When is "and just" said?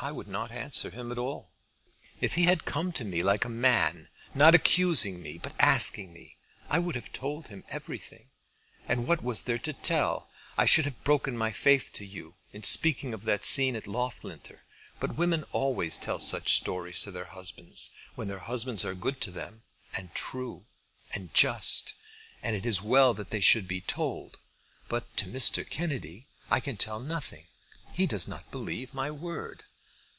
21.12-21.94